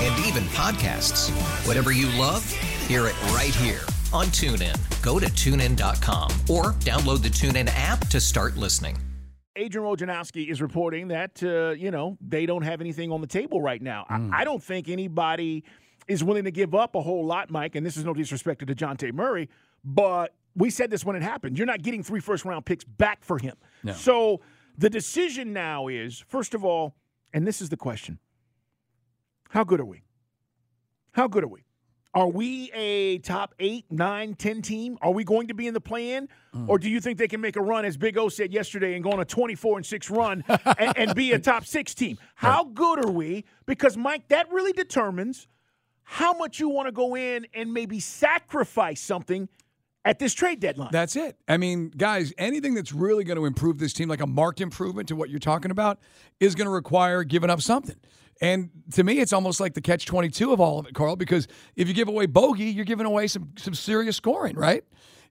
[0.00, 1.30] and even podcasts.
[1.66, 2.44] Whatever you love,
[2.86, 3.80] hear it right here
[4.12, 4.76] on TuneIn.
[5.02, 8.96] Go to tunein.com or download the TuneIn app to start listening.
[9.56, 13.60] Adrian Wojnarowski is reporting that uh, you know they don't have anything on the table
[13.60, 14.06] right now.
[14.08, 15.64] I, I don't think anybody
[16.08, 17.74] is willing to give up a whole lot, Mike.
[17.74, 19.48] And this is no disrespect to Dejounte Murray,
[19.84, 21.58] but we said this when it happened.
[21.58, 23.56] You're not getting three first round picks back for him.
[23.94, 24.40] So
[24.78, 26.94] the decision now is, first of all,
[27.32, 28.18] and this is the question:
[29.50, 30.02] How good are we?
[31.10, 31.64] How good are we?
[32.14, 34.96] Are we a top eight, nine, ten team?
[35.02, 36.68] Are we going to be in the play-in, mm.
[36.68, 39.02] or do you think they can make a run, as Big O said yesterday, and
[39.02, 40.44] go on a twenty-four and six run
[40.78, 42.16] and, and be a top six team?
[42.36, 43.44] How good are we?
[43.66, 45.48] Because Mike, that really determines
[46.04, 49.48] how much you want to go in and maybe sacrifice something
[50.04, 50.90] at this trade deadline.
[50.92, 51.36] That's it.
[51.48, 55.08] I mean, guys, anything that's really going to improve this team, like a marked improvement
[55.08, 55.98] to what you're talking about,
[56.38, 57.96] is going to require giving up something.
[58.40, 61.46] And to me, it's almost like the catch 22 of all of it, Carl, because
[61.76, 64.82] if you give away Bogey, you're giving away some, some serious scoring, right?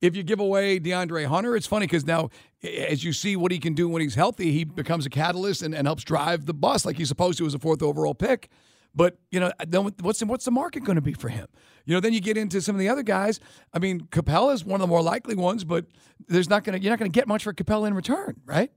[0.00, 2.30] If you give away DeAndre Hunter, it's funny because now,
[2.62, 5.74] as you see what he can do when he's healthy, he becomes a catalyst and,
[5.74, 8.48] and helps drive the bus like he's supposed to as a fourth overall pick.
[8.94, 9.52] But you know,
[10.00, 11.46] what's the, what's the market going to be for him?
[11.84, 13.40] You know, then you get into some of the other guys.
[13.72, 15.86] I mean, Capela is one of the more likely ones, but
[16.28, 18.70] there's not going to you're not going to get much for Capela in return, right?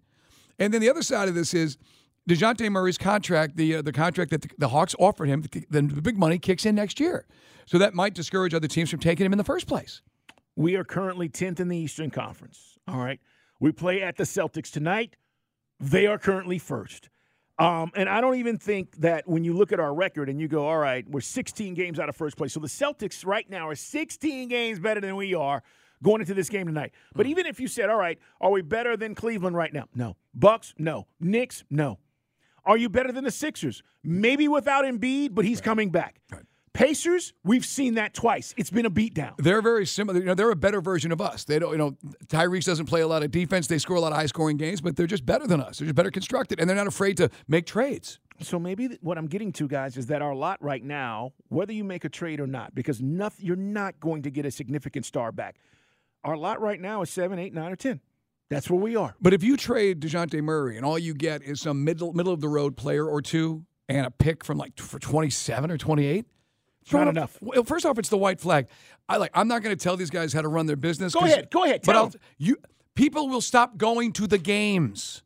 [0.60, 1.78] And then the other side of this is
[2.28, 6.02] Dejounte Murray's contract, the uh, the contract that the, the Hawks offered him, then the
[6.02, 7.26] big money kicks in next year,
[7.66, 10.02] so that might discourage other teams from taking him in the first place.
[10.56, 12.80] We are currently 10th in the Eastern Conference.
[12.88, 13.20] All right.
[13.60, 15.16] We play at the Celtics tonight.
[15.80, 17.10] They are currently first.
[17.60, 20.48] Um, and I don't even think that when you look at our record and you
[20.48, 22.54] go, all right, we're 16 games out of first place.
[22.54, 25.64] So the Celtics right now are 16 games better than we are
[26.04, 26.92] going into this game tonight.
[27.16, 29.86] But even if you said, all right, are we better than Cleveland right now?
[29.96, 30.18] No.
[30.34, 30.74] Bucks?
[30.78, 31.08] No.
[31.20, 31.64] Knicks?
[31.70, 32.00] No.
[32.68, 33.82] Are you better than the Sixers?
[34.04, 36.20] Maybe without Embiid, but he's coming back.
[36.74, 38.54] Pacers, we've seen that twice.
[38.56, 39.34] It's been a beatdown.
[39.38, 40.20] They're very similar.
[40.20, 41.44] You know, they're a better version of us.
[41.44, 41.98] They don't, you know,
[42.28, 43.66] Tyrese doesn't play a lot of defense.
[43.66, 45.80] They score a lot of high scoring games, but they're just better than us.
[45.80, 48.20] They're just better constructed, and they're not afraid to make trades.
[48.42, 51.84] So maybe what I'm getting to, guys, is that our lot right now, whether you
[51.84, 55.32] make a trade or not, because nothing, you're not going to get a significant star
[55.32, 55.56] back.
[56.24, 58.02] Our lot right now is seven, eight, nine, or ten.
[58.50, 59.16] That's where we are.
[59.22, 62.40] But if you trade Dejounte Murray and all you get is some middle middle of
[62.42, 66.26] the road player or two and a pick from like for 27 or 28,
[66.86, 67.38] throw Not enough.
[67.42, 68.68] Well, first off, it's the white flag.
[69.10, 69.32] I like.
[69.34, 71.14] I'm not going to tell these guys how to run their business.
[71.14, 72.12] Go ahead, go ahead, But tell 'em.
[72.38, 72.58] you
[72.96, 75.24] people will stop going to the games.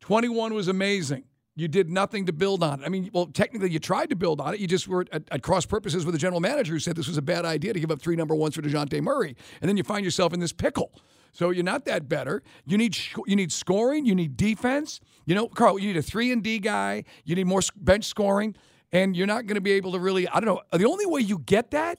[0.00, 1.24] 21 was amazing.
[1.58, 2.86] You did nothing to build on it.
[2.86, 4.60] I mean, well, technically, you tried to build on it.
[4.60, 7.18] You just were at, at cross purposes with the general manager who said this was
[7.18, 9.82] a bad idea to give up three number ones for Dejounte Murray, and then you
[9.82, 10.92] find yourself in this pickle.
[11.32, 12.42] So you're not that better.
[12.64, 14.06] You need you need scoring.
[14.06, 15.00] You need defense.
[15.26, 17.04] You know, Carl, you need a three and D guy.
[17.24, 18.54] You need more bench scoring,
[18.92, 20.28] and you're not going to be able to really.
[20.28, 20.62] I don't know.
[20.78, 21.98] The only way you get that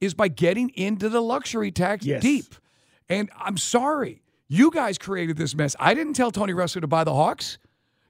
[0.00, 2.22] is by getting into the luxury tax Yes.
[2.22, 2.54] deep.
[3.08, 5.76] And I'm sorry, you guys created this mess.
[5.78, 7.58] I didn't tell Tony Ressler to buy the Hawks.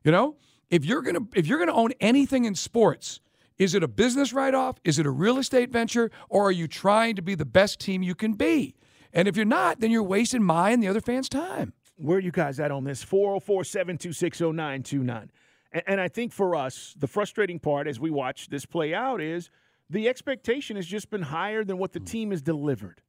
[0.04, 0.36] You know,
[0.72, 3.20] if you're gonna if you're gonna own anything in sports,
[3.58, 4.80] is it a business write off?
[4.82, 6.10] Is it a real estate venture?
[6.28, 8.74] Or are you trying to be the best team you can be?
[9.12, 11.74] And if you're not, then you're wasting my and the other fans' time.
[11.96, 13.02] Where are you guys at on this?
[13.02, 15.30] 404 726 0929.
[15.86, 19.50] And I think for us, the frustrating part as we watch this play out is
[19.90, 23.02] the expectation has just been higher than what the team has delivered.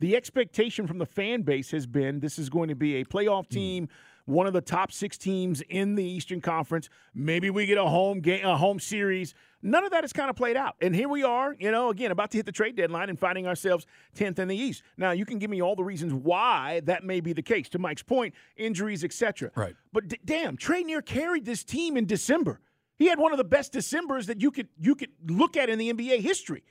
[0.00, 3.46] The expectation from the fan base has been this is going to be a playoff
[3.46, 3.54] hmm.
[3.54, 3.88] team,
[4.26, 6.88] one of the top six teams in the Eastern Conference.
[7.14, 9.34] Maybe we get a home game, a home series.
[9.62, 10.76] None of that has kind of played out.
[10.80, 13.46] And here we are, you know, again, about to hit the trade deadline and finding
[13.46, 13.86] ourselves
[14.16, 14.82] 10th in the East.
[14.96, 17.68] Now, you can give me all the reasons why that may be the case.
[17.70, 19.50] To Mike's point, injuries, etc.
[19.54, 19.74] Right.
[19.92, 22.60] But d- damn, Trae Neer carried this team in December.
[22.96, 25.78] He had one of the best Decembers that you could you could look at in
[25.78, 26.62] the NBA history.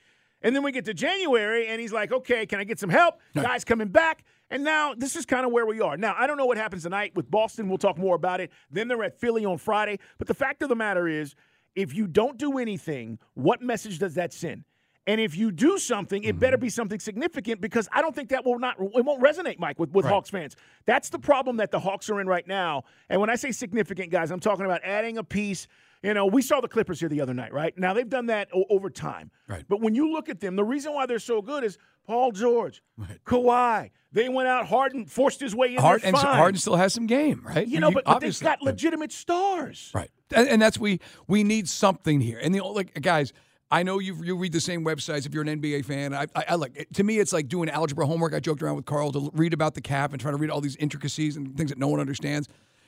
[0.42, 3.20] And then we get to January, and he's like, "Okay, can I get some help?"
[3.34, 4.24] Guys coming back,
[4.54, 5.98] And now this is kind of where we are.
[5.98, 7.68] Now, I don't know what happens tonight with Boston.
[7.68, 8.52] We'll talk more about it.
[8.70, 9.98] Then they're at Philly on Friday.
[10.20, 11.34] But the fact of the matter is,
[11.76, 14.64] if you don't do anything, what message does that send?
[15.08, 16.72] And if you do something, it better be mm-hmm.
[16.72, 20.06] something significant because I don't think that will not it won't resonate, Mike, with, with
[20.06, 20.56] Hawks fans.
[20.86, 22.84] That's the problem that the Hawks are in right now.
[23.10, 25.68] And when I say significant, guys, I'm talking about adding a piece.
[26.04, 27.76] You know, we saw the Clippers here the other night, right?
[27.78, 29.32] Now they've done that o- over time.
[29.48, 29.64] Right.
[29.68, 32.84] But when you look at them, the reason why they're so good is Paul George,
[33.26, 33.92] Kawhi.
[34.12, 34.68] They went out.
[34.68, 35.82] Harden forced his way in.
[35.82, 36.36] Hard, and fine.
[36.38, 37.66] Harden still has some game, right?
[37.66, 39.92] you know, but, but they've got legitimate stars.
[39.94, 40.12] Right.
[40.36, 42.40] And, and that's we we need something here.
[42.42, 43.34] And the like guys,
[43.72, 46.14] I know you you read the same websites if you're an NBA fan.
[46.14, 48.34] I, I, I like to me it's like doing algebra homework.
[48.34, 50.62] I joked around with Carl to read about the cap and try to read all
[50.62, 52.48] these intricacies and things that no one understands.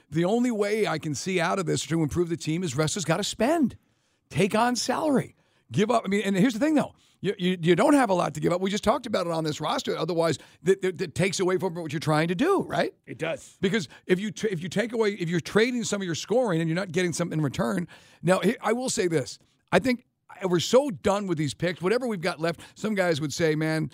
[0.10, 3.06] The only way I can see out of this to improve the team is has
[3.06, 3.76] got to spend,
[4.30, 5.36] take on salary,
[5.72, 6.04] give up.
[6.06, 6.94] I mean, and here's the thing though.
[7.22, 8.62] You, you, you don't have a lot to give up.
[8.62, 9.98] We just talked about it on this roster.
[9.98, 12.94] Otherwise, that, that, that takes away from what you're trying to do, right?
[13.08, 13.58] It does.
[13.62, 16.70] Because if you if you take away if you're trading some of your scoring and
[16.70, 17.88] you're not getting something in return,
[18.22, 19.40] now I will say this:
[19.72, 20.06] I think
[20.44, 21.82] we're so done with these picks.
[21.82, 23.90] Whatever we've got left, some guys would say, "Man,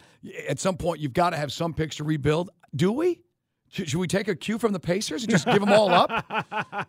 [0.49, 3.21] at some point you've got to have some picks to rebuild." Do we?
[3.71, 6.09] Should we take a cue from the Pacers and just give them all up?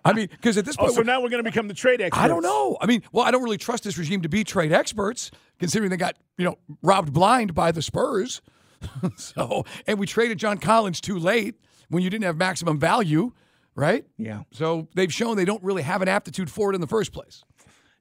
[0.05, 1.75] I mean, because at this point, Oh, point, so now we're going to become the
[1.75, 2.25] trade experts.
[2.25, 2.77] I don't know.
[2.81, 5.31] I mean, well, I don't really trust this regime to be trade experts,
[5.61, 8.43] considering they got you know robbed blind by the Spurs.
[9.17, 11.55] so, and we traded John Collins too late
[11.89, 13.31] when you didn't have maximum value,
[13.77, 14.05] right?
[14.19, 14.43] Yeah.
[14.51, 17.45] So they've shown they don't really have an aptitude for it in the first place.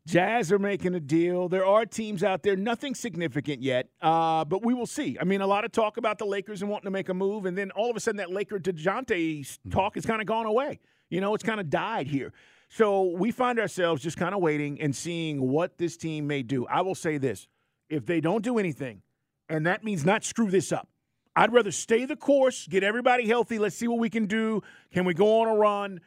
[0.08, 1.48] Jazz are making a deal.
[1.48, 5.18] There are teams out there, nothing significant yet, uh, but we will see.
[5.22, 7.46] I mean, a lot of talk about the Lakers and wanting to make a move,
[7.46, 10.80] and then all of a sudden that Laker Dejounte talk has kind of gone away.
[11.10, 12.34] You know, it's kind of died here.
[12.70, 16.66] So we find ourselves just kind of waiting and seeing what this team may do.
[16.68, 17.48] I will say this
[17.90, 19.04] if they don't do anything,
[19.50, 20.88] and that means not screw this up,
[21.36, 23.58] I'd rather stay the course, get everybody healthy.
[23.58, 24.62] Let's see what we can do.
[24.94, 26.02] Can we go on a run?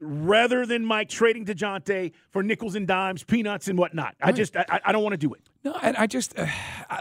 [0.00, 4.16] Rather than Mike trading Dejounte for nickels and dimes, peanuts and whatnot.
[4.20, 5.40] I just, I, I don't want to do it.
[5.62, 6.46] No, and I just, uh,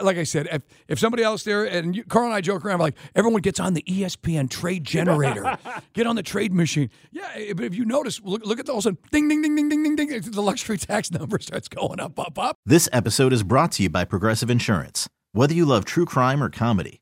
[0.02, 2.80] like I said, if, if somebody else there, and you, Carl and I joke around,
[2.80, 5.58] like everyone gets on the ESPN trade generator,
[5.94, 6.90] get on the trade machine.
[7.12, 9.28] Yeah, eh, but if you notice, look, look at the all of a sudden, ding,
[9.28, 12.58] ding, ding, ding, ding, ding, ding, the luxury tax number starts going up, up, up.
[12.66, 15.10] This episode is brought to you by Progressive Insurance.
[15.34, 17.02] Whether you love true crime or comedy,